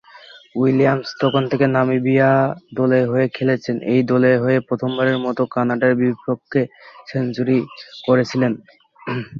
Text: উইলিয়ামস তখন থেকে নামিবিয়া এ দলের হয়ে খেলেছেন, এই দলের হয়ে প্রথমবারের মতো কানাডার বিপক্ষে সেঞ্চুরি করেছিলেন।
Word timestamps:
উইলিয়ামস 0.55 1.09
তখন 1.21 1.43
থেকে 1.51 1.65
নামিবিয়া 1.75 2.29
এ 2.43 2.49
দলের 2.79 3.05
হয়ে 3.11 3.27
খেলেছেন, 3.35 3.75
এই 3.93 4.01
দলের 4.11 4.35
হয়ে 4.43 4.57
প্রথমবারের 4.69 5.17
মতো 5.25 5.41
কানাডার 5.53 5.91
বিপক্ষে 6.01 6.61
সেঞ্চুরি 7.09 7.57
করেছিলেন। 8.07 8.51